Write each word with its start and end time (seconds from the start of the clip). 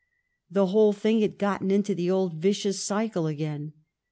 The 0.49 0.65
whole 0.65 0.93
thing 0.93 1.21
had 1.21 1.37
got 1.37 1.61
into 1.61 1.93
the 1.93 2.09
old 2.09 2.33
vicious 2.33 2.83
circle 2.83 3.27
again. 3.27 3.73